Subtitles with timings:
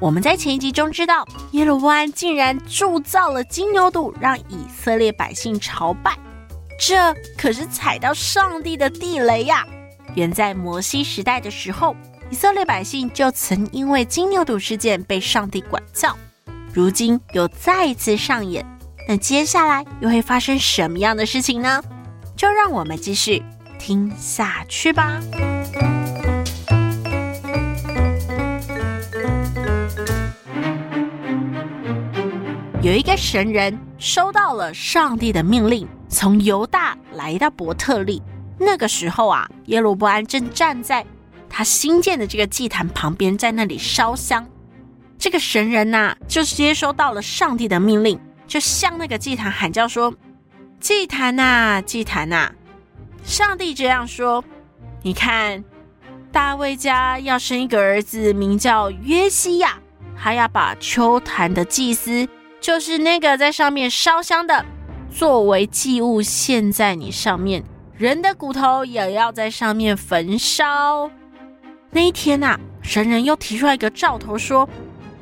[0.00, 6.16] 我们在前一集中知道，耶罗波安竟然铸造了金牛犊，让以色列百姓朝拜，
[6.78, 9.66] 这可是踩到上帝的地雷呀！
[10.14, 11.94] 远在摩西时代的时候，
[12.30, 16.16] 以色列百姓就曾因为金牛犊事件被上帝管教，
[16.72, 18.64] 如今又再一次上演，
[19.06, 21.82] 那接下来又会发生什么样的事情呢？
[22.34, 23.42] 就让我们继续
[23.78, 25.20] 听下去吧。
[32.90, 38.20] 有一个神人收到了上帝的命令，从犹大来到伯特利。
[38.58, 41.06] 那个时候啊，耶罗伯安正站在
[41.48, 44.44] 他新建的这个祭坛旁边，在那里烧香。
[45.16, 50.12] 这个神人呐、就接收到了上帝的命令，就向那个祭坛喊叫说
[50.80, 52.50] ：“祭坛呐，祭坛呐！
[53.22, 54.42] 上帝这样说，
[55.02, 55.62] 你看，
[56.32, 59.78] 大卫家要生一个儿子，名叫约西亚，
[60.20, 62.26] 他要把秋坛的祭司。”
[62.60, 64.64] 就是那个在上面烧香的，
[65.10, 67.64] 作为祭物献在你上面，
[67.96, 71.10] 人的骨头也要在上面焚烧。
[71.90, 74.68] 那一天呐、神人又提出来一个兆头，说：“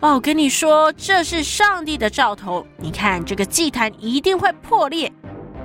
[0.00, 2.64] 哦，跟你说，这是上帝的兆头。
[2.78, 5.12] 你看这个祭坛一定会破裂，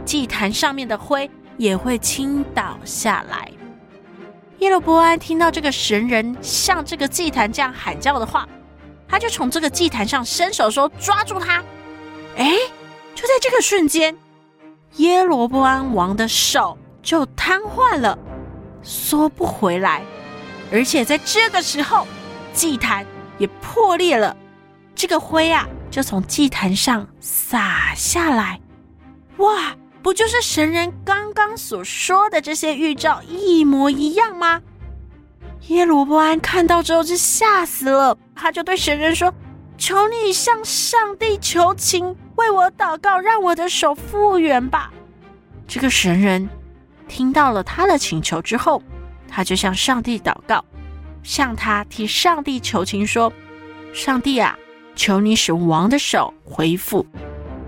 [0.03, 3.51] 祭坛上面的灰也会倾倒下来。”
[4.57, 8.49] 耶罗波安听到这个神人向这个祭坛这样喊叫的话。
[9.09, 11.63] 他就从这个祭坛上伸手说：“抓住他！”
[12.37, 12.53] 哎，
[13.15, 14.15] 就在这个瞬间，
[14.97, 18.17] 耶罗波安王的手就瘫痪了，
[18.83, 20.03] 缩不回来。
[20.71, 22.05] 而且在这个时候，
[22.53, 23.05] 祭坛
[23.39, 24.37] 也破裂了，
[24.93, 28.61] 这个灰啊，就从祭坛上洒下来。
[29.37, 34.61] 哇，不就是神人刚刚所说的这些预兆一模一样吗？
[35.67, 39.31] 耶罗波安看到之后就吓死了，他就对神人说
[39.77, 44.91] ：“求你向上帝求情，为我祷告，让我的手复原吧。”
[45.67, 46.49] 这个神人
[47.07, 48.81] 听到了他的请求之后，
[49.27, 50.65] 他就向上帝祷告，
[51.21, 53.31] 向他替上帝求情说
[53.93, 54.57] ：“上帝啊，
[54.95, 57.05] 求你使王的手恢复。”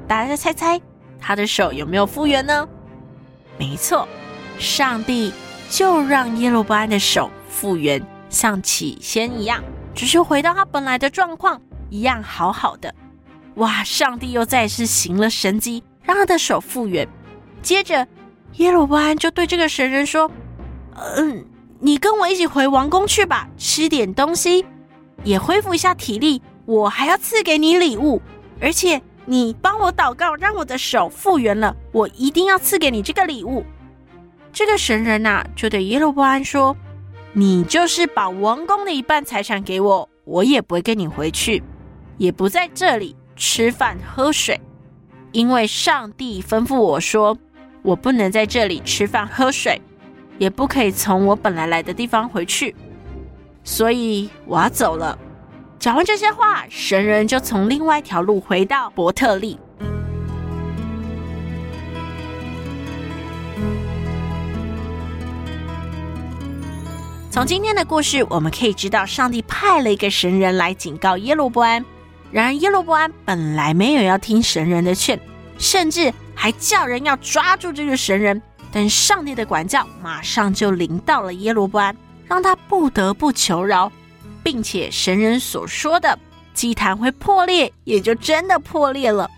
[0.08, 0.82] 大家猜猜
[1.20, 2.68] 他的手有没有复原呢？
[3.60, 4.08] 没错，
[4.58, 5.32] 上帝
[5.70, 7.30] 就让耶罗波安的手。
[7.62, 9.64] 复原像起先一样，
[9.94, 11.62] 只是回到他本来的状况
[11.92, 12.92] 一样好好的。
[13.58, 13.84] 哇！
[13.84, 17.08] 上帝又再次行了神迹，让他的手复原。
[17.62, 18.08] 接着，
[18.54, 20.32] 耶罗波安就对这个神人说
[21.16, 21.46] ：“嗯，
[21.80, 24.66] 你跟我一起回王宫去吧，吃点东西，
[25.24, 26.42] 也恢复一下体力。
[26.66, 28.20] 我还要赐给你礼物，
[28.60, 33.64] 而且你帮我祷告，让我的手复原了，我一定要赐给你这个礼物。”
[34.52, 36.76] 这个神人呐、就对耶罗波安说。
[37.34, 41.64] 你就是把王宫的一半财产给我，我也不会跟你回去，
[42.18, 44.60] 也不在这里吃饭喝水，
[45.32, 47.38] 因为上帝吩咐我说，
[47.84, 49.82] 我不能在这里吃饭喝水，
[50.38, 52.76] 也不可以从我本来来的地方回去，
[53.64, 55.18] 所以我要走了。
[55.80, 59.58] 讲完这些话，神人就从另外一条路回到伯特利。
[67.32, 71.84] 从今天的故事，我们可以知道，上帝派了一个神人来警告耶罗波安。
[72.30, 75.18] 然而，耶罗波安本来没有要听神人的劝，
[75.58, 78.42] 甚至还叫人要抓住这个神人。
[78.70, 81.96] 但上帝的管教马上就临到了耶罗波安，
[82.28, 83.90] 让他不得不求饶，
[84.44, 86.20] 并且神人所说的
[86.54, 89.32] 祭坛会破裂，也就真的破裂了。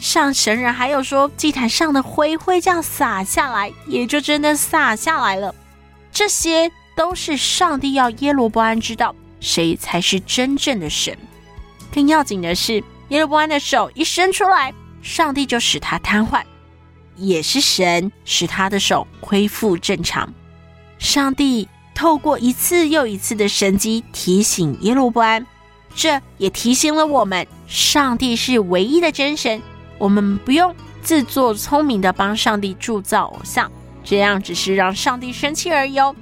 [0.00, 5.54] 上神人还有说，祭坛上的灰会这样洒下来，也就真的洒下来了。
[6.10, 6.68] 这些。
[6.96, 11.16] 都是上帝要耶罗波安知道谁才是真正的神。
[11.94, 16.42] 更要紧的是，耶罗波安的手一伸出来，上帝就使他瘫痪，
[17.14, 20.32] 也是神使他的手恢复正常。
[20.98, 25.46] 上帝透过一次又一次的神迹提醒耶罗波安，
[25.94, 29.60] 这也提醒了我们：上帝是唯一的真神，
[29.98, 33.70] 我们不用自作聪明的帮上帝铸造偶像，
[34.02, 36.16] 这样只是让上帝生气而已哦。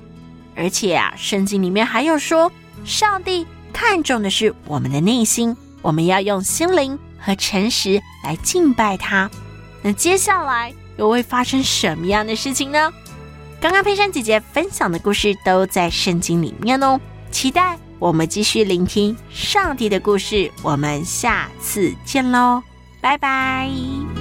[0.56, 2.50] 而且啊，圣经里面还有说，
[2.84, 9.30] 上帝看重的是我们的内心，我们要用心灵和诚实来敬拜他。
[9.82, 12.92] 那接下来又会发生什么样的事情呢？
[13.60, 20.50] 刚刚佩珊姐姐分享的故事都在圣经里面哦，期待我们继续聆听上帝的故事。
[20.62, 22.62] 我们下次见喽，
[23.00, 24.13] 拜拜。